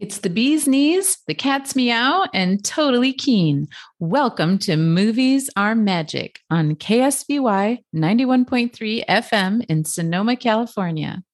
It's 0.00 0.18
the 0.18 0.30
bee's 0.30 0.68
knees, 0.68 1.18
the 1.26 1.34
cat's 1.34 1.74
meow, 1.74 2.26
and 2.32 2.64
totally 2.64 3.12
keen. 3.12 3.66
Welcome 3.98 4.56
to 4.60 4.76
Movies 4.76 5.50
Are 5.56 5.74
Magic 5.74 6.38
on 6.48 6.76
KSVY 6.76 7.78
91.3 7.92 9.06
FM 9.06 9.64
in 9.68 9.84
Sonoma, 9.84 10.36
California. 10.36 11.24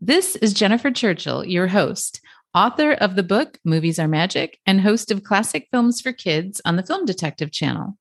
This 0.00 0.36
is 0.36 0.54
Jennifer 0.54 0.90
Churchill, 0.90 1.44
your 1.44 1.66
host, 1.66 2.22
author 2.54 2.92
of 2.92 3.14
the 3.14 3.22
book 3.22 3.58
Movies 3.62 3.98
Are 3.98 4.08
Magic, 4.08 4.58
and 4.64 4.80
host 4.80 5.10
of 5.10 5.22
Classic 5.22 5.68
Films 5.70 6.00
for 6.00 6.12
Kids 6.12 6.62
on 6.64 6.76
the 6.76 6.82
Film 6.82 7.04
Detective 7.04 7.52
channel. 7.52 7.98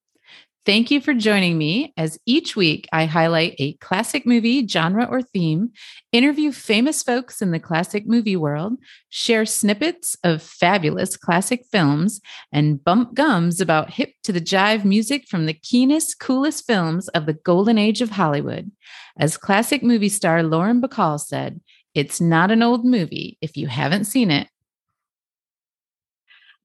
Thank 0.66 0.91
you 0.91 1.02
for 1.02 1.14
joining 1.14 1.57
me 1.57 1.93
as 1.98 2.18
each 2.25 2.55
week 2.55 2.88
I 2.93 3.04
highlight 3.04 3.55
a 3.59 3.73
classic 3.73 4.25
movie, 4.25 4.66
genre, 4.66 5.04
or 5.04 5.21
theme, 5.21 5.71
interview 6.13 6.54
famous 6.54 7.04
folks 7.04 7.41
in 7.41 7.52
the 7.52 7.59
classic 7.59 8.07
movie 8.07 8.38
world, 8.38 8.77
share 9.09 9.45
snippets 9.45 10.16
of 10.23 10.41
fabulous 10.41 11.18
classic 11.18 11.66
films, 11.70 12.21
and 12.54 12.81
bump 12.81 13.13
gums 13.13 13.59
about 13.59 13.90
hip 13.90 14.13
to 14.23 14.31
the 14.31 14.40
jive 14.40 14.85
music 14.85 15.27
from 15.27 15.48
the 15.48 15.54
keenest, 15.54 16.20
coolest 16.20 16.66
films 16.66 17.09
of 17.09 17.26
the 17.26 17.34
golden 17.34 17.77
age 17.77 17.99
of 17.99 18.12
Hollywood. 18.12 18.71
As 19.20 19.35
classic 19.35 19.84
movie 19.84 20.07
star 20.07 20.43
Lauren 20.43 20.82
Bacall 20.82 21.20
said, 21.20 21.59
it's 21.93 22.21
not 22.21 22.52
an 22.52 22.63
old 22.63 22.85
movie 22.85 23.38
if 23.41 23.57
you 23.57 23.68
haven't 23.68 24.05
seen 24.05 24.32
it. 24.32 24.48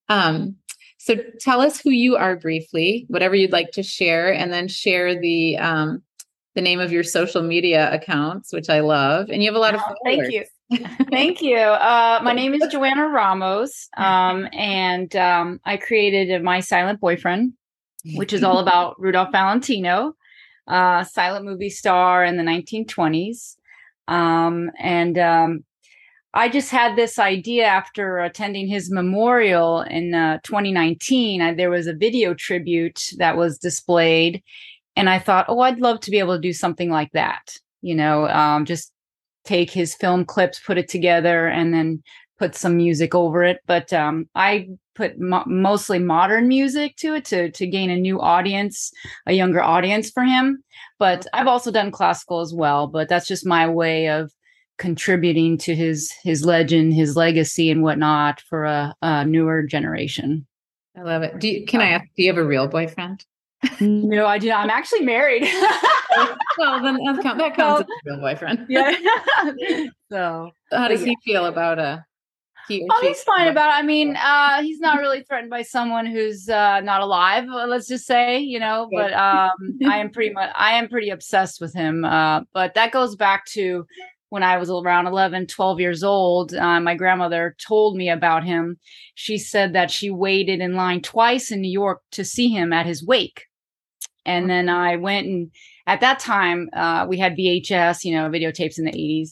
Um, 0.08 0.56
so 1.08 1.16
tell 1.40 1.62
us 1.62 1.80
who 1.80 1.88
you 1.88 2.16
are 2.16 2.36
briefly, 2.36 3.06
whatever 3.08 3.34
you'd 3.34 3.50
like 3.50 3.70
to 3.72 3.82
share, 3.82 4.30
and 4.30 4.52
then 4.52 4.68
share 4.68 5.18
the 5.18 5.56
um, 5.56 6.02
the 6.54 6.60
name 6.60 6.80
of 6.80 6.92
your 6.92 7.02
social 7.02 7.40
media 7.40 7.90
accounts, 7.90 8.52
which 8.52 8.68
I 8.68 8.80
love. 8.80 9.30
And 9.30 9.42
you 9.42 9.48
have 9.48 9.56
a 9.56 9.58
lot 9.58 9.74
of 9.74 9.80
oh, 9.88 9.94
thank 10.04 10.30
you. 10.30 10.44
Thank 11.10 11.40
you. 11.40 11.56
Uh, 11.56 12.20
my 12.22 12.34
name 12.34 12.52
is 12.52 12.60
Joanna 12.70 13.08
Ramos, 13.08 13.88
um, 13.96 14.46
and 14.52 15.16
um, 15.16 15.60
I 15.64 15.78
created 15.78 16.42
My 16.42 16.60
Silent 16.60 17.00
Boyfriend, 17.00 17.54
which 18.16 18.34
is 18.34 18.44
all 18.44 18.58
about 18.58 18.94
Rudolph 19.00 19.32
Valentino, 19.32 20.14
uh, 20.66 21.04
silent 21.04 21.46
movie 21.46 21.70
star 21.70 22.22
in 22.22 22.36
the 22.36 22.42
1920s. 22.42 23.56
Um, 24.08 24.70
and 24.78 25.16
um, 25.16 25.64
I 26.34 26.48
just 26.48 26.70
had 26.70 26.94
this 26.94 27.18
idea 27.18 27.64
after 27.64 28.18
attending 28.18 28.68
his 28.68 28.90
memorial 28.90 29.80
in 29.82 30.14
uh, 30.14 30.38
2019. 30.44 31.40
I, 31.40 31.54
there 31.54 31.70
was 31.70 31.86
a 31.86 31.94
video 31.94 32.34
tribute 32.34 33.00
that 33.16 33.36
was 33.36 33.58
displayed, 33.58 34.42
and 34.94 35.08
I 35.08 35.18
thought, 35.18 35.46
oh, 35.48 35.60
I'd 35.60 35.80
love 35.80 36.00
to 36.00 36.10
be 36.10 36.18
able 36.18 36.36
to 36.36 36.40
do 36.40 36.52
something 36.52 36.90
like 36.90 37.12
that. 37.12 37.56
You 37.80 37.94
know, 37.94 38.28
um, 38.28 38.66
just 38.66 38.92
take 39.44 39.70
his 39.70 39.94
film 39.94 40.24
clips, 40.26 40.60
put 40.60 40.76
it 40.76 40.88
together, 40.88 41.48
and 41.48 41.72
then 41.72 42.02
put 42.38 42.54
some 42.54 42.76
music 42.76 43.14
over 43.14 43.42
it. 43.42 43.60
But 43.66 43.92
um, 43.92 44.28
I 44.34 44.68
put 44.94 45.18
mo- 45.18 45.44
mostly 45.46 45.98
modern 45.98 46.46
music 46.46 46.96
to 46.96 47.14
it 47.14 47.24
to 47.26 47.50
to 47.52 47.66
gain 47.66 47.88
a 47.88 47.96
new 47.96 48.20
audience, 48.20 48.92
a 49.26 49.32
younger 49.32 49.62
audience 49.62 50.10
for 50.10 50.24
him. 50.24 50.62
But 50.98 51.26
I've 51.32 51.46
also 51.46 51.70
done 51.70 51.90
classical 51.90 52.40
as 52.40 52.52
well. 52.52 52.86
But 52.86 53.08
that's 53.08 53.26
just 53.26 53.46
my 53.46 53.66
way 53.66 54.08
of 54.08 54.30
contributing 54.78 55.58
to 55.58 55.74
his 55.74 56.12
his 56.22 56.44
legend, 56.44 56.94
his 56.94 57.16
legacy, 57.16 57.70
and 57.70 57.82
whatnot 57.82 58.40
for 58.40 58.64
a, 58.64 58.94
a 59.02 59.24
newer 59.24 59.62
generation. 59.62 60.46
I 60.96 61.02
love 61.02 61.22
it. 61.22 61.38
Do 61.38 61.48
you, 61.48 61.66
can 61.66 61.80
I 61.80 61.90
ask? 61.90 62.04
Do 62.16 62.22
you 62.22 62.32
have 62.32 62.38
a 62.38 62.46
real 62.46 62.66
boyfriend? 62.66 63.24
no, 63.80 64.26
I 64.26 64.38
do 64.38 64.48
not. 64.48 64.64
I'm 64.64 64.70
actually 64.70 65.00
married. 65.00 65.42
well, 66.58 66.82
then 66.82 66.96
that 67.04 67.18
counts, 67.22 67.38
that 67.38 67.56
counts 67.56 67.82
as 67.82 67.86
a 67.86 68.10
real 68.10 68.20
boyfriend. 68.20 68.66
Yeah. 68.68 68.94
so, 70.10 70.50
how 70.70 70.88
does 70.88 71.02
he 71.02 71.16
feel 71.24 71.46
about 71.46 71.78
a? 71.78 72.04
He 72.68 72.86
oh, 72.90 73.00
he's 73.00 73.22
fine 73.22 73.48
about 73.48 73.70
it. 73.70 73.82
I 73.82 73.82
mean, 73.82 74.14
uh, 74.16 74.62
he's 74.62 74.78
not 74.78 74.98
really 74.98 75.22
threatened 75.22 75.48
by 75.48 75.62
someone 75.62 76.04
who's 76.04 76.50
uh, 76.50 76.80
not 76.80 77.00
alive. 77.00 77.48
Uh, 77.48 77.66
let's 77.66 77.88
just 77.88 78.06
say, 78.06 78.38
you 78.40 78.60
know. 78.60 78.88
But 78.92 79.14
um, 79.14 79.78
I 79.86 79.98
am 79.98 80.10
pretty 80.10 80.34
much, 80.34 80.50
I 80.54 80.72
am 80.72 80.88
pretty 80.88 81.08
obsessed 81.08 81.62
with 81.62 81.72
him. 81.72 82.04
Uh, 82.04 82.42
but 82.52 82.74
that 82.74 82.92
goes 82.92 83.16
back 83.16 83.46
to 83.46 83.86
when 84.30 84.42
I 84.42 84.58
was 84.58 84.70
around 84.70 85.06
11, 85.06 85.46
12 85.46 85.80
years 85.80 86.04
old, 86.04 86.54
uh, 86.54 86.80
my 86.80 86.94
grandmother 86.94 87.56
told 87.66 87.96
me 87.96 88.10
about 88.10 88.44
him. 88.44 88.78
She 89.14 89.38
said 89.38 89.72
that 89.72 89.90
she 89.90 90.10
waited 90.10 90.60
in 90.60 90.74
line 90.74 91.00
twice 91.00 91.50
in 91.50 91.60
New 91.60 91.70
York 91.70 92.02
to 92.12 92.24
see 92.24 92.48
him 92.48 92.72
at 92.72 92.86
his 92.86 93.04
wake. 93.04 93.46
And 94.26 94.50
then 94.50 94.68
I 94.68 94.96
went 94.96 95.26
and 95.26 95.50
at 95.88 96.02
that 96.02 96.18
time, 96.18 96.68
uh, 96.74 97.06
we 97.08 97.18
had 97.18 97.34
VHS, 97.34 98.04
you 98.04 98.14
know, 98.14 98.28
videotapes 98.28 98.78
in 98.78 98.84
the 98.84 98.92
80s. 98.92 99.30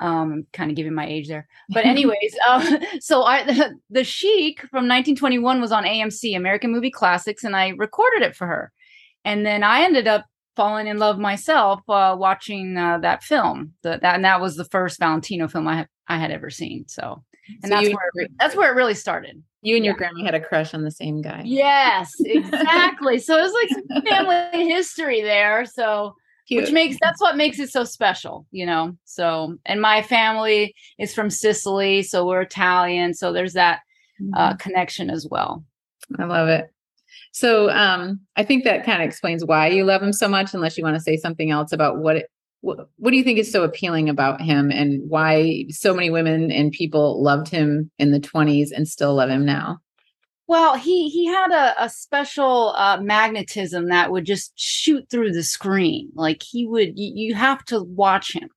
Um, 0.00 0.46
kind 0.52 0.70
of 0.70 0.76
giving 0.76 0.94
my 0.94 1.08
age 1.08 1.26
there. 1.26 1.48
But, 1.70 1.84
anyways, 1.94 2.36
uh, 2.46 2.78
so 3.00 3.24
I, 3.24 3.42
the, 3.42 3.74
the 3.90 4.04
Sheik 4.04 4.60
from 4.60 4.86
1921 4.86 5.60
was 5.60 5.72
on 5.72 5.82
AMC, 5.82 6.36
American 6.36 6.70
Movie 6.70 6.92
Classics, 6.92 7.42
and 7.42 7.56
I 7.56 7.70
recorded 7.70 8.22
it 8.22 8.36
for 8.36 8.46
her. 8.46 8.72
And 9.24 9.44
then 9.44 9.64
I 9.64 9.82
ended 9.82 10.06
up 10.06 10.26
fallen 10.58 10.88
in 10.88 10.98
love 10.98 11.20
myself 11.20 11.80
uh, 11.88 12.16
watching 12.18 12.76
uh, 12.76 12.98
that 12.98 13.22
film. 13.22 13.74
The, 13.82 14.00
that 14.02 14.16
and 14.16 14.24
that 14.24 14.40
was 14.40 14.56
the 14.56 14.64
first 14.64 14.98
Valentino 14.98 15.46
film 15.46 15.68
I 15.68 15.76
had 15.76 15.88
I 16.08 16.18
had 16.18 16.32
ever 16.32 16.50
seen. 16.50 16.86
So, 16.88 17.22
and 17.62 17.64
so 17.64 17.68
that's 17.70 17.88
where 17.88 18.10
it, 18.14 18.30
that's 18.40 18.56
where 18.56 18.72
it 18.72 18.74
really 18.74 18.94
started. 18.94 19.40
You 19.62 19.76
and 19.76 19.84
yeah. 19.84 19.90
your 19.90 19.96
grandma 19.96 20.24
had 20.24 20.34
a 20.34 20.40
crush 20.40 20.74
on 20.74 20.82
the 20.82 20.90
same 20.90 21.22
guy. 21.22 21.42
Yes, 21.44 22.12
exactly. 22.20 23.20
so 23.20 23.38
it 23.38 23.42
was 23.42 23.52
like 23.52 24.04
family 24.08 24.68
history 24.68 25.22
there. 25.22 25.64
So. 25.64 26.14
Cute. 26.48 26.64
Which 26.64 26.72
makes 26.72 26.96
that's 27.02 27.20
what 27.20 27.36
makes 27.36 27.58
it 27.58 27.68
so 27.68 27.84
special, 27.84 28.46
you 28.52 28.64
know. 28.64 28.96
So, 29.04 29.58
and 29.66 29.82
my 29.82 30.00
family 30.00 30.74
is 30.98 31.12
from 31.12 31.28
Sicily, 31.28 32.02
so 32.02 32.26
we're 32.26 32.40
Italian. 32.40 33.12
So 33.12 33.34
there's 33.34 33.52
that 33.52 33.80
uh, 34.34 34.48
mm-hmm. 34.48 34.56
connection 34.56 35.10
as 35.10 35.26
well. 35.30 35.62
I 36.18 36.24
love 36.24 36.48
it. 36.48 36.72
So 37.32 37.70
um, 37.70 38.20
I 38.36 38.44
think 38.44 38.64
that 38.64 38.84
kind 38.84 39.02
of 39.02 39.06
explains 39.06 39.44
why 39.44 39.68
you 39.68 39.84
love 39.84 40.02
him 40.02 40.12
so 40.12 40.28
much, 40.28 40.54
unless 40.54 40.76
you 40.76 40.84
want 40.84 40.96
to 40.96 41.02
say 41.02 41.16
something 41.16 41.50
else 41.50 41.72
about 41.72 41.98
what 41.98 42.16
it, 42.16 42.26
what, 42.60 42.88
what 42.96 43.10
do 43.10 43.16
you 43.16 43.24
think 43.24 43.38
is 43.38 43.50
so 43.50 43.62
appealing 43.62 44.08
about 44.08 44.40
him 44.40 44.70
and 44.70 45.08
why 45.08 45.64
so 45.70 45.94
many 45.94 46.10
women 46.10 46.50
and 46.50 46.72
people 46.72 47.22
loved 47.22 47.48
him 47.48 47.90
in 47.98 48.10
the 48.10 48.20
20s 48.20 48.70
and 48.74 48.88
still 48.88 49.14
love 49.14 49.30
him 49.30 49.44
now? 49.44 49.78
Well, 50.48 50.76
he 50.76 51.10
he 51.10 51.26
had 51.26 51.52
a, 51.52 51.84
a 51.84 51.90
special 51.90 52.74
uh, 52.74 52.98
magnetism 53.02 53.88
that 53.88 54.10
would 54.10 54.24
just 54.24 54.58
shoot 54.58 55.06
through 55.10 55.32
the 55.32 55.42
screen. 55.42 56.10
Like 56.14 56.42
he 56.42 56.66
would, 56.66 56.98
you, 56.98 57.12
you 57.14 57.34
have 57.34 57.62
to 57.66 57.82
watch 57.82 58.32
him. 58.32 58.48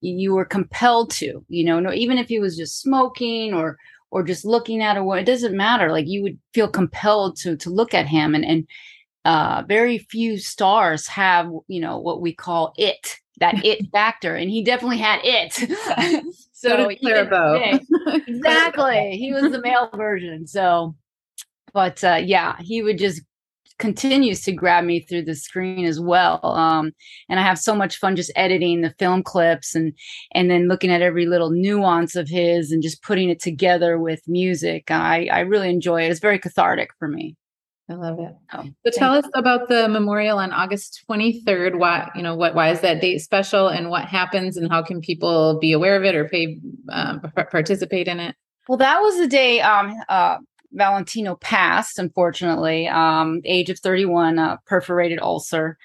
You, 0.00 0.16
you 0.16 0.34
were 0.34 0.44
compelled 0.44 1.12
to, 1.12 1.44
you 1.48 1.64
know, 1.64 1.78
no, 1.78 1.92
even 1.92 2.18
if 2.18 2.28
he 2.28 2.40
was 2.40 2.56
just 2.56 2.80
smoking 2.80 3.54
or 3.54 3.78
or 4.10 4.22
just 4.22 4.44
looking 4.44 4.82
at 4.82 4.96
a 4.96 5.10
it 5.12 5.24
doesn't 5.24 5.56
matter 5.56 5.90
like 5.90 6.06
you 6.06 6.22
would 6.22 6.38
feel 6.54 6.68
compelled 6.68 7.36
to 7.36 7.56
to 7.56 7.70
look 7.70 7.94
at 7.94 8.06
him 8.06 8.34
and 8.34 8.44
and 8.44 8.66
uh 9.24 9.62
very 9.66 9.98
few 9.98 10.38
stars 10.38 11.06
have 11.06 11.50
you 11.66 11.80
know 11.80 11.98
what 11.98 12.20
we 12.20 12.32
call 12.32 12.72
it 12.76 13.16
that 13.38 13.54
it 13.64 13.90
factor 13.92 14.34
and 14.34 14.50
he 14.50 14.62
definitely 14.62 14.98
had 14.98 15.20
it 15.24 15.52
so, 16.52 16.68
so 16.76 16.90
Bow. 17.30 17.78
exactly 18.26 19.16
he 19.16 19.32
was 19.32 19.50
the 19.52 19.60
male 19.60 19.90
version 19.94 20.46
so 20.46 20.94
but 21.72 22.02
uh 22.04 22.20
yeah 22.22 22.56
he 22.60 22.82
would 22.82 22.98
just 22.98 23.22
continues 23.78 24.42
to 24.42 24.52
grab 24.52 24.84
me 24.84 25.00
through 25.00 25.22
the 25.22 25.34
screen 25.34 25.84
as 25.84 26.00
well. 26.00 26.44
Um, 26.44 26.92
and 27.28 27.38
I 27.38 27.42
have 27.42 27.58
so 27.58 27.74
much 27.74 27.96
fun 27.96 28.16
just 28.16 28.32
editing 28.36 28.80
the 28.80 28.94
film 28.98 29.22
clips 29.22 29.74
and 29.74 29.92
and 30.32 30.50
then 30.50 30.68
looking 30.68 30.90
at 30.90 31.02
every 31.02 31.26
little 31.26 31.50
nuance 31.50 32.16
of 32.16 32.28
his 32.28 32.72
and 32.72 32.82
just 32.82 33.02
putting 33.02 33.28
it 33.28 33.40
together 33.40 33.98
with 33.98 34.20
music. 34.26 34.90
I 34.90 35.28
I 35.32 35.40
really 35.40 35.70
enjoy 35.70 36.02
it. 36.02 36.10
It's 36.10 36.20
very 36.20 36.38
cathartic 36.38 36.90
for 36.98 37.08
me. 37.08 37.36
I 37.90 37.94
love 37.94 38.18
it. 38.20 38.34
Oh, 38.52 38.64
so 38.84 38.92
tell 38.92 39.12
us 39.14 39.24
about 39.34 39.68
the 39.68 39.88
memorial 39.88 40.38
on 40.38 40.52
August 40.52 41.04
23rd. 41.08 41.78
Why, 41.78 42.10
you 42.14 42.22
know, 42.22 42.34
what, 42.34 42.54
why 42.54 42.68
is 42.68 42.80
that 42.80 43.00
date 43.00 43.20
special 43.20 43.68
and 43.68 43.88
what 43.88 44.04
happens 44.04 44.58
and 44.58 44.70
how 44.70 44.82
can 44.82 45.00
people 45.00 45.58
be 45.58 45.72
aware 45.72 45.96
of 45.96 46.04
it 46.04 46.14
or 46.14 46.28
pay, 46.28 46.60
um, 46.90 47.22
participate 47.34 48.06
in 48.06 48.20
it? 48.20 48.36
Well, 48.68 48.76
that 48.76 49.00
was 49.00 49.16
the 49.16 49.26
day 49.26 49.62
um, 49.62 49.94
uh, 50.10 50.36
Valentino 50.72 51.36
passed, 51.36 51.98
unfortunately, 51.98 52.88
um, 52.88 53.40
age 53.44 53.70
of 53.70 53.78
31, 53.78 54.38
uh, 54.38 54.56
perforated 54.66 55.20
ulcer. 55.20 55.78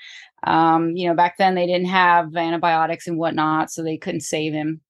Um, 0.46 0.92
you 0.96 1.08
know, 1.08 1.16
back 1.16 1.38
then 1.38 1.56
they 1.56 1.66
didn't 1.66 1.88
have 1.88 2.36
antibiotics 2.36 3.08
and 3.08 3.18
whatnot, 3.18 3.72
so 3.72 3.82
they 3.82 3.98
couldn't 3.98 4.22
save 4.22 4.54
him. 4.54 4.82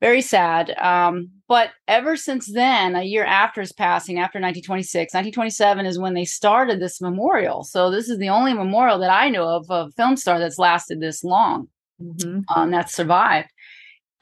Very 0.00 0.22
sad. 0.22 0.70
Um, 0.78 1.30
but 1.46 1.70
ever 1.86 2.16
since 2.16 2.50
then, 2.50 2.96
a 2.96 3.02
year 3.02 3.24
after 3.24 3.60
his 3.60 3.72
passing, 3.72 4.16
after 4.18 4.38
1926, 4.38 5.12
1927 5.12 5.84
is 5.84 5.98
when 5.98 6.14
they 6.14 6.24
started 6.24 6.80
this 6.80 7.02
memorial. 7.02 7.64
So 7.64 7.90
this 7.90 8.08
is 8.08 8.18
the 8.18 8.30
only 8.30 8.54
memorial 8.54 8.98
that 9.00 9.10
I 9.10 9.28
know 9.28 9.46
of 9.46 9.70
of 9.70 9.88
a 9.88 9.92
film 9.92 10.16
star 10.16 10.38
that's 10.38 10.58
lasted 10.58 11.00
this 11.00 11.22
long, 11.22 11.68
mm-hmm. 12.00 12.40
um, 12.48 12.70
that's 12.70 12.94
survived. 12.94 13.50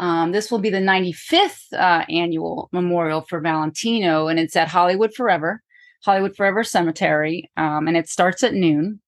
Um, 0.01 0.33
this 0.33 0.51
will 0.51 0.61
be 0.61 0.71
the 0.71 0.79
95th 0.79 1.73
uh, 1.73 2.05
annual 2.09 2.69
memorial 2.73 3.23
for 3.29 3.41
Valentino, 3.41 4.29
and 4.29 4.39
it's 4.39 4.57
at 4.57 4.69
Hollywood 4.69 5.13
Forever, 5.15 5.63
Hollywood 6.05 6.37
Forever 6.37 6.63
Cemetery, 6.65 7.51
um, 7.57 7.89
and 7.89 7.97
it 7.97 8.09
starts 8.09 8.43
at 8.43 8.55
noon. 8.55 9.01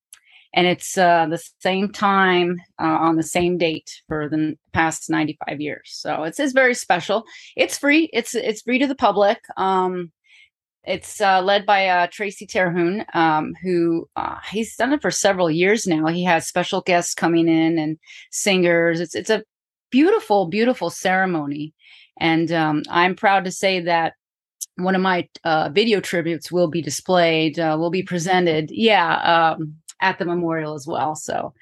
and 0.53 0.67
it's 0.67 0.99
uh, 0.99 1.27
the 1.31 1.41
same 1.61 1.93
time 1.93 2.57
uh, 2.81 2.85
on 2.87 3.17
the 3.17 3.23
same 3.23 3.57
date 3.57 4.03
for 4.09 4.29
the 4.29 4.57
past 4.73 5.09
95 5.09 5.61
years. 5.61 5.83
So 5.85 6.25
it's, 6.25 6.41
it's 6.41 6.53
very 6.53 6.75
special. 6.75 7.25
It's 7.57 7.79
free. 7.79 8.11
It's 8.13 8.35
it's 8.35 8.63
free 8.63 8.79
to 8.81 8.87
the 8.87 8.97
public. 8.97 9.39
Um, 9.57 10.13
it's 10.85 11.21
uh, 11.21 11.43
led 11.43 11.67
by 11.67 11.89
uh, 11.89 12.07
Tracy 12.11 12.47
Terhune, 12.47 13.05
um, 13.15 13.53
who 13.63 14.09
uh, 14.17 14.39
he's 14.51 14.75
done 14.77 14.93
it 14.95 15.03
for 15.03 15.11
several 15.11 15.51
years 15.51 15.87
now. 15.87 16.07
He 16.07 16.25
has 16.25 16.49
special 16.49 16.81
guests 16.81 17.15
coming 17.15 17.49
in 17.49 17.79
and 17.79 17.99
singers. 18.33 18.99
It's 19.01 19.15
it's 19.15 19.31
a 19.31 19.45
beautiful, 19.91 20.47
beautiful 20.47 20.91
ceremony, 20.91 21.75
and 22.19 22.51
um, 22.53 22.83
I'm 22.91 23.15
proud 23.15 23.45
to 23.45 23.53
say 23.53 23.81
that 23.81 24.15
one 24.77 24.95
of 24.95 25.03
my 25.03 25.29
uh, 25.45 25.69
video 25.71 26.01
tributes 26.01 26.51
will 26.51 26.69
be 26.69 26.83
displayed, 26.83 27.59
uh, 27.59 27.77
will 27.79 27.91
be 27.91 28.03
presented. 28.03 28.71
Yeah, 28.71 29.55
um, 29.57 29.77
at 30.01 30.19
the 30.19 30.25
memorial 30.25 30.75
as 30.75 30.87
well. 30.87 31.15
So, 31.15 31.53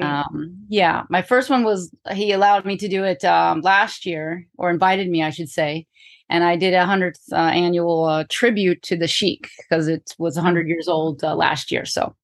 um, 0.00 0.56
yeah, 0.68 1.04
my 1.08 1.22
first 1.22 1.50
one 1.50 1.64
was 1.64 1.90
he 2.12 2.32
allowed 2.32 2.64
me 2.64 2.76
to 2.76 2.88
do 2.88 3.04
it 3.04 3.24
um, 3.24 3.60
last 3.60 4.04
year, 4.06 4.46
or 4.58 4.70
invited 4.70 5.08
me, 5.08 5.22
I 5.22 5.30
should 5.30 5.48
say, 5.48 5.86
and 6.28 6.44
I 6.44 6.56
did 6.56 6.74
a 6.74 6.86
hundredth 6.86 7.22
uh, 7.32 7.36
annual 7.36 8.04
uh, 8.04 8.24
tribute 8.28 8.82
to 8.82 8.96
the 8.96 9.08
Sheik 9.08 9.48
because 9.58 9.88
it 9.88 10.14
was 10.18 10.36
hundred 10.36 10.68
years 10.68 10.88
old 10.88 11.22
uh, 11.24 11.34
last 11.34 11.72
year. 11.72 11.84
So 11.84 12.14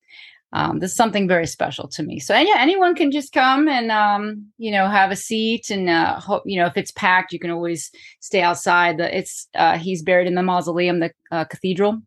um, 0.53 0.79
this 0.79 0.93
is 0.93 0.97
something 0.97 1.29
very 1.29 1.47
special 1.47 1.89
to 1.89 2.03
me. 2.03 2.19
So 2.19 2.37
yeah, 2.37 2.56
anyone 2.59 2.95
can 2.95 3.11
just 3.11 3.33
come 3.33 3.69
and 3.69 3.91
um, 3.91 4.47
you 4.56 4.71
know 4.71 4.89
have 4.89 5.11
a 5.11 5.17
seat 5.17 5.71
and 5.71 5.89
uh, 5.89 6.19
hope 6.19 6.43
you 6.47 6.59
know 6.59 6.67
if 6.67 6.77
it's 6.77 6.91
packed, 6.91 7.33
you 7.33 7.39
can 7.39 7.50
always 7.50 7.91
stay 8.21 8.41
outside. 8.41 8.99
The 8.99 9.17
it's 9.17 9.49
uh, 9.55 9.77
he's 9.77 10.03
buried 10.03 10.27
in 10.27 10.35
the 10.35 10.43
mausoleum, 10.43 11.00
the 11.00 11.12
uh, 11.31 11.45
cathedral. 11.45 12.00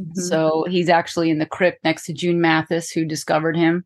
Mm-hmm. 0.00 0.20
So 0.20 0.64
he's 0.70 0.88
actually 0.88 1.28
in 1.28 1.38
the 1.38 1.46
crypt 1.46 1.84
next 1.84 2.06
to 2.06 2.14
June 2.14 2.40
Mathis, 2.40 2.90
who 2.90 3.04
discovered 3.04 3.56
him. 3.56 3.84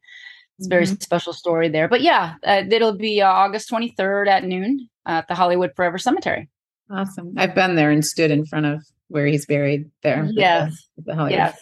It's 0.59 0.69
a 0.69 0.71
very 0.71 0.85
mm-hmm. 0.85 1.01
special 1.01 1.33
story 1.33 1.69
there. 1.69 1.89
But 1.89 2.01
yeah, 2.01 2.35
uh, 2.45 2.63
it'll 2.71 2.97
be 2.97 3.21
uh, 3.21 3.29
August 3.29 3.71
23rd 3.71 4.29
at 4.29 4.45
noon 4.45 4.89
at 5.05 5.27
the 5.29 5.35
Hollywood 5.35 5.73
Forever 5.75 5.99
Cemetery. 5.99 6.49
Awesome. 6.91 7.35
I've 7.37 7.55
been 7.55 7.75
there 7.75 7.91
and 7.91 8.07
stood 8.07 8.31
in 8.31 8.47
front 8.47 8.67
of 8.67 8.85
where 9.09 9.27
he's 9.27 9.45
buried 9.45 9.91
there. 10.03 10.29
Yes. 10.31 10.89
The, 10.97 11.03
the 11.03 11.15
Hollywood. 11.17 11.55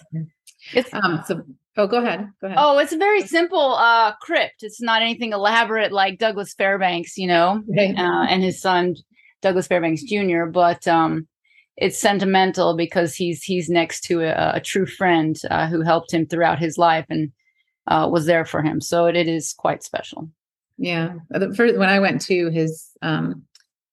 Yes. 0.72 0.88
um, 0.92 1.22
so, 1.26 1.42
oh, 1.76 1.86
go 1.86 1.98
ahead. 1.98 2.28
Go 2.40 2.46
ahead. 2.46 2.58
Oh, 2.60 2.78
it's 2.78 2.92
a 2.92 2.98
very 2.98 3.22
simple 3.22 3.74
uh, 3.74 4.14
crypt. 4.20 4.62
It's 4.62 4.80
not 4.80 5.02
anything 5.02 5.32
elaborate 5.32 5.92
like 5.92 6.18
Douglas 6.18 6.54
Fairbanks, 6.54 7.16
you 7.16 7.26
know, 7.26 7.62
right. 7.76 7.96
uh, 7.96 8.26
and 8.28 8.42
his 8.42 8.60
son 8.60 8.96
Douglas 9.42 9.66
Fairbanks 9.66 10.02
Jr. 10.02 10.44
But 10.46 10.86
um, 10.88 11.26
it's 11.76 11.98
sentimental 11.98 12.76
because 12.76 13.14
he's 13.14 13.42
he's 13.42 13.68
next 13.68 14.02
to 14.02 14.22
a, 14.22 14.56
a 14.56 14.60
true 14.60 14.86
friend 14.86 15.36
uh, 15.50 15.66
who 15.66 15.82
helped 15.82 16.12
him 16.12 16.26
throughout 16.26 16.58
his 16.58 16.78
life 16.78 17.06
and 17.08 17.32
uh, 17.86 18.08
was 18.10 18.26
there 18.26 18.44
for 18.44 18.62
him. 18.62 18.80
So 18.80 19.06
it, 19.06 19.16
it 19.16 19.28
is 19.28 19.52
quite 19.52 19.82
special. 19.82 20.30
Yeah, 20.76 21.14
first, 21.56 21.76
when 21.76 21.88
I 21.88 22.00
went 22.00 22.20
to 22.22 22.50
his 22.50 22.90
um, 23.02 23.44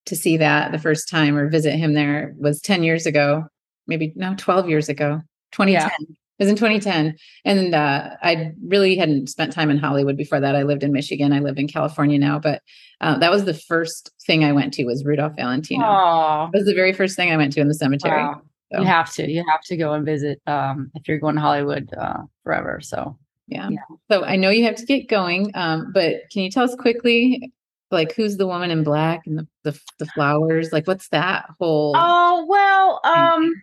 to 0.06 0.16
see 0.16 0.38
that 0.38 0.72
the 0.72 0.80
first 0.80 1.10
time 1.10 1.38
or 1.38 1.50
visit 1.50 1.76
him 1.76 1.94
there 1.94 2.34
was 2.40 2.62
10 2.62 2.84
years 2.84 3.06
ago, 3.06 3.46
maybe 3.88 4.14
no, 4.16 4.34
12 4.36 4.70
years 4.70 4.90
ago, 4.90 5.22
2010. 5.52 5.92
Yeah. 6.00 6.16
It 6.42 6.46
was 6.46 6.50
in 6.50 6.56
2010. 6.56 7.16
And 7.46 7.76
uh, 7.76 8.16
I 8.24 8.54
really 8.66 8.96
hadn't 8.96 9.28
spent 9.28 9.54
time 9.54 9.70
in 9.70 9.78
Hollywood 9.78 10.18
before 10.18 10.40
that. 10.40 10.56
I 10.56 10.64
lived 10.64 10.82
in 10.82 10.92
Michigan. 10.92 11.34
I 11.34 11.40
live 11.40 11.60
in 11.60 11.68
California 11.68 12.18
now. 12.18 12.40
But 12.40 12.64
uh, 13.00 13.20
that 13.20 13.30
was 13.30 13.46
the 13.46 13.54
first 13.54 14.10
thing 14.26 14.44
I 14.44 14.52
went 14.52 14.74
to 14.74 14.86
was 14.86 15.06
Rudolph 15.06 15.36
Valentino. 15.36 15.86
Aww. 15.86 16.50
It 16.52 16.58
was 16.58 16.66
the 16.66 16.74
very 16.74 16.94
first 16.94 17.16
thing 17.16 17.32
I 17.32 17.38
went 17.38 17.54
to 17.54 17.62
in 17.62 17.68
the 17.68 17.76
cemetery. 17.76 18.24
Wow. 18.24 18.42
So. 18.74 18.80
You 18.80 18.88
have 18.88 19.14
to. 19.14 19.30
You 19.30 19.46
have 19.52 19.62
to 19.66 19.78
go 19.78 19.94
and 19.94 20.04
visit 20.04 20.42
um, 20.48 20.90
if 20.96 21.08
you're 21.08 21.20
going 21.20 21.36
to 21.36 21.42
Hollywood 21.42 21.94
uh, 21.96 22.24
forever. 22.44 22.80
So 22.82 23.20
yeah. 23.46 23.70
yeah. 23.70 23.78
So 24.10 24.24
I 24.24 24.36
know 24.36 24.50
you 24.50 24.66
have 24.66 24.78
to 24.78 24.86
get 24.88 25.10
going, 25.10 25.52
um, 25.54 25.92
but 25.94 26.24
can 26.32 26.42
you 26.42 26.50
tell 26.50 26.64
us 26.64 26.74
quickly 26.74 27.52
like 27.92 28.14
who's 28.14 28.38
the 28.38 28.48
woman 28.48 28.72
in 28.72 28.84
black 28.84 29.28
and 29.28 29.38
the, 29.38 29.48
the, 29.64 29.80
the 30.00 30.06
flowers 30.08 30.72
like 30.72 30.88
what's 30.88 31.10
that 31.10 31.46
whole 31.60 31.94
oh 31.96 32.46
well 32.48 33.02
um 33.04 33.54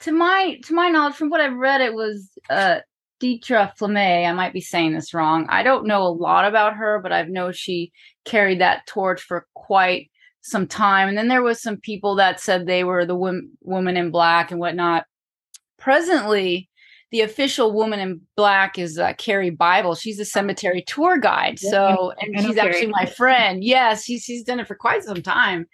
to 0.00 0.12
my 0.12 0.58
to 0.64 0.74
my 0.74 0.88
knowledge 0.88 1.14
from 1.14 1.30
what 1.30 1.40
i've 1.40 1.56
read 1.56 1.80
it 1.80 1.94
was 1.94 2.30
uh 2.50 2.80
Ditra 3.20 3.72
Flammé, 3.78 4.26
I 4.26 4.32
might 4.32 4.52
be 4.52 4.60
saying 4.60 4.92
this 4.92 5.14
wrong. 5.14 5.46
I 5.48 5.62
don't 5.62 5.86
know 5.86 6.02
a 6.02 6.08
lot 6.08 6.44
about 6.44 6.76
her, 6.76 7.00
but 7.02 7.12
I 7.12 7.22
know 7.22 7.50
she 7.50 7.92
carried 8.24 8.60
that 8.60 8.86
torch 8.86 9.22
for 9.22 9.46
quite 9.54 10.10
some 10.42 10.66
time. 10.66 11.08
And 11.08 11.16
then 11.16 11.28
there 11.28 11.42
was 11.42 11.62
some 11.62 11.78
people 11.78 12.14
that 12.16 12.40
said 12.40 12.66
they 12.66 12.84
were 12.84 13.06
the 13.06 13.16
wom- 13.16 13.50
woman 13.62 13.96
in 13.96 14.10
black 14.10 14.50
and 14.50 14.60
whatnot. 14.60 15.04
Presently, 15.78 16.68
the 17.10 17.22
official 17.22 17.72
woman 17.72 18.00
in 18.00 18.20
black 18.36 18.78
is 18.78 18.98
uh, 18.98 19.14
Carrie 19.14 19.50
Bible. 19.50 19.94
She's 19.94 20.20
a 20.20 20.24
cemetery 20.24 20.82
tour 20.86 21.18
guide. 21.18 21.58
So, 21.58 22.12
and 22.20 22.38
she's 22.40 22.58
actually 22.58 22.88
my 22.88 23.06
friend. 23.06 23.64
Yes, 23.64 24.04
she's 24.04 24.24
she's 24.24 24.42
done 24.42 24.60
it 24.60 24.68
for 24.68 24.74
quite 24.74 25.04
some 25.04 25.22
time. 25.22 25.66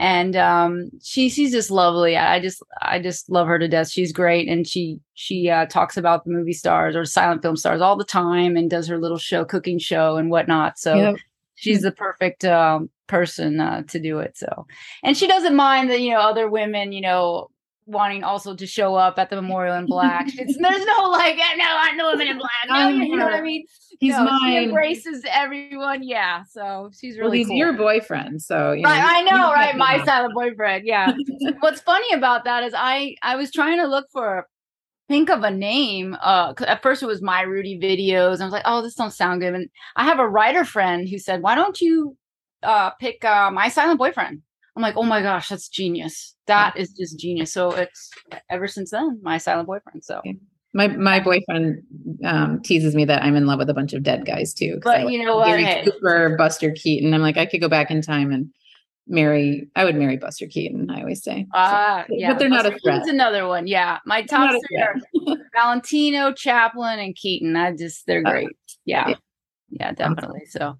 And 0.00 0.34
um, 0.34 0.90
she 1.02 1.28
she's 1.28 1.52
just 1.52 1.70
lovely. 1.70 2.16
I 2.16 2.40
just 2.40 2.62
I 2.82 2.98
just 2.98 3.30
love 3.30 3.46
her 3.46 3.58
to 3.58 3.68
death. 3.68 3.90
She's 3.90 4.12
great, 4.12 4.48
and 4.48 4.66
she 4.66 4.98
she 5.14 5.48
uh, 5.48 5.66
talks 5.66 5.96
about 5.96 6.24
the 6.24 6.32
movie 6.32 6.52
stars 6.52 6.96
or 6.96 7.04
silent 7.04 7.42
film 7.42 7.56
stars 7.56 7.80
all 7.80 7.96
the 7.96 8.04
time, 8.04 8.56
and 8.56 8.68
does 8.68 8.88
her 8.88 8.98
little 8.98 9.18
show, 9.18 9.44
cooking 9.44 9.78
show, 9.78 10.16
and 10.16 10.30
whatnot. 10.30 10.78
So 10.78 10.94
yep. 10.96 11.16
she's 11.54 11.82
the 11.82 11.92
perfect 11.92 12.44
um, 12.44 12.90
person 13.06 13.60
uh, 13.60 13.82
to 13.84 14.00
do 14.00 14.18
it. 14.18 14.36
So, 14.36 14.66
and 15.04 15.16
she 15.16 15.28
doesn't 15.28 15.54
mind 15.54 15.90
that 15.90 16.00
you 16.00 16.10
know 16.10 16.20
other 16.20 16.50
women, 16.50 16.90
you 16.90 17.00
know, 17.00 17.50
wanting 17.86 18.24
also 18.24 18.54
to 18.54 18.66
show 18.66 18.94
up 18.94 19.18
at 19.18 19.30
the 19.30 19.36
memorial 19.36 19.76
in 19.76 19.86
black. 19.86 20.26
It's, 20.38 20.56
there's 20.58 20.86
no 20.86 21.08
like, 21.10 21.36
no, 21.56 21.64
I'm 21.66 21.96
the 21.96 22.04
woman 22.04 22.26
in 22.28 22.38
black. 22.38 22.50
No, 22.68 22.88
you 22.88 23.16
know 23.16 23.24
what 23.24 23.34
I 23.34 23.40
mean? 23.40 23.64
He's 24.00 24.14
no, 24.14 24.24
mine. 24.24 24.50
She 24.50 24.64
embraces 24.64 25.24
everyone. 25.30 26.02
Yeah. 26.02 26.44
So 26.50 26.90
she's 26.98 27.16
really. 27.16 27.22
Well, 27.22 27.32
he's 27.32 27.46
cool. 27.48 27.56
your 27.56 27.72
boyfriend, 27.74 28.42
so 28.42 28.72
you 28.72 28.82
know, 28.82 28.88
I, 28.88 29.18
I 29.18 29.22
know, 29.22 29.52
right? 29.52 29.76
My 29.76 30.04
silent 30.04 30.34
boyfriend. 30.34 30.86
Yeah. 30.86 31.12
What's 31.60 31.80
funny 31.80 32.12
about 32.12 32.44
that 32.44 32.64
is 32.64 32.74
I 32.76 33.16
I 33.22 33.36
was 33.36 33.50
trying 33.50 33.78
to 33.78 33.86
look 33.86 34.06
for 34.10 34.46
think 35.08 35.30
of 35.30 35.42
a 35.42 35.50
name. 35.50 36.16
Uh, 36.20 36.54
at 36.66 36.82
first 36.82 37.02
it 37.02 37.06
was 37.06 37.22
my 37.22 37.42
Rudy 37.42 37.78
videos. 37.78 38.40
I 38.40 38.44
was 38.44 38.52
like, 38.52 38.64
oh, 38.64 38.82
this 38.82 38.94
don't 38.94 39.12
sound 39.12 39.40
good. 39.40 39.54
And 39.54 39.68
I 39.96 40.04
have 40.04 40.18
a 40.18 40.28
writer 40.28 40.64
friend 40.64 41.08
who 41.08 41.18
said, 41.18 41.42
why 41.42 41.54
don't 41.54 41.80
you 41.80 42.16
uh 42.62 42.90
pick 42.92 43.24
uh 43.24 43.50
my 43.50 43.68
silent 43.68 43.98
boyfriend? 43.98 44.42
I'm 44.76 44.82
like, 44.82 44.96
oh 44.96 45.04
my 45.04 45.22
gosh, 45.22 45.48
that's 45.48 45.68
genius. 45.68 46.34
That 46.46 46.76
is 46.76 46.90
just 46.90 47.18
genius. 47.18 47.52
So 47.52 47.70
it's 47.70 48.10
ever 48.50 48.66
since 48.66 48.90
then, 48.90 49.20
my 49.22 49.38
silent 49.38 49.68
boyfriend. 49.68 50.04
So 50.04 50.20
my 50.74 50.88
my 50.88 51.20
boyfriend 51.20 51.82
um, 52.24 52.60
teases 52.62 52.94
me 52.94 53.04
that 53.04 53.22
I'm 53.22 53.36
in 53.36 53.46
love 53.46 53.58
with 53.60 53.70
a 53.70 53.74
bunch 53.74 53.92
of 53.92 54.02
dead 54.02 54.26
guys 54.26 54.52
too. 54.52 54.80
But 54.82 55.00
I, 55.00 55.06
you 55.06 55.24
know 55.24 55.36
what? 55.36 55.46
Gary 55.46 55.64
hey. 55.64 55.84
Cooper, 55.84 56.34
Buster 56.36 56.72
Keaton. 56.72 57.14
I'm 57.14 57.22
like, 57.22 57.36
I 57.36 57.46
could 57.46 57.60
go 57.60 57.68
back 57.68 57.90
in 57.90 58.02
time 58.02 58.32
and 58.32 58.50
marry. 59.06 59.68
I 59.76 59.84
would 59.84 59.94
marry 59.94 60.16
Buster 60.16 60.48
Keaton. 60.48 60.90
I 60.90 61.00
always 61.00 61.22
say. 61.22 61.46
Ah, 61.54 62.00
uh, 62.00 62.04
yeah. 62.08 62.32
But 62.32 62.40
they're 62.40 62.50
Buster 62.50 62.70
not 62.70 62.76
a 62.76 62.80
threat. 62.80 62.94
Keaton's 62.94 63.08
another 63.08 63.46
one. 63.46 63.68
Yeah, 63.68 63.98
my 64.04 64.22
top 64.22 64.50
three 64.50 64.78
are 64.78 64.96
Valentino, 65.54 66.32
Chaplin, 66.32 66.98
and 66.98 67.14
Keaton. 67.14 67.54
I 67.54 67.76
just 67.76 68.06
they're 68.06 68.26
uh, 68.26 68.30
great. 68.30 68.48
Uh, 68.48 68.74
yeah. 68.84 69.08
yeah, 69.10 69.16
yeah, 69.70 69.92
definitely. 69.92 70.46
So 70.46 70.76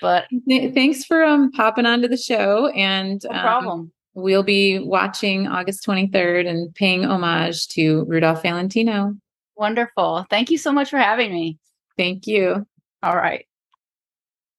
but 0.00 0.26
thanks 0.48 1.04
for 1.04 1.24
um 1.24 1.50
popping 1.52 1.86
onto 1.86 2.08
the 2.08 2.16
show 2.16 2.68
and 2.68 3.22
no 3.24 3.30
problem. 3.30 3.80
Um, 3.80 3.92
we'll 4.14 4.42
be 4.42 4.78
watching 4.78 5.46
August 5.46 5.86
23rd 5.86 6.48
and 6.48 6.74
paying 6.74 7.04
homage 7.04 7.68
to 7.68 8.04
Rudolph 8.04 8.42
Valentino. 8.42 9.14
Wonderful. 9.56 10.26
Thank 10.30 10.50
you 10.50 10.58
so 10.58 10.72
much 10.72 10.90
for 10.90 10.98
having 10.98 11.32
me. 11.32 11.58
Thank 11.96 12.26
you. 12.26 12.66
All 13.02 13.16
right. 13.16 13.46